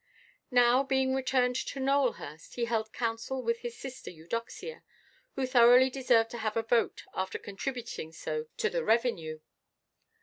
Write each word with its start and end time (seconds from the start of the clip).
Now, 0.49 0.81
being 0.81 1.13
returned 1.13 1.55
to 1.57 1.79
Nowelhurst, 1.79 2.55
he 2.55 2.65
held 2.65 2.91
counsel 2.91 3.43
with 3.43 3.59
sister 3.71 4.09
Eudoxia, 4.09 4.81
who 5.35 5.45
thoroughly 5.45 5.91
deserved 5.91 6.31
to 6.31 6.39
have 6.39 6.57
a 6.57 6.63
vote 6.63 7.03
after 7.13 7.37
contributing 7.37 8.11
so 8.11 8.47
to 8.57 8.71
the 8.71 8.83
revenue. 8.83 9.41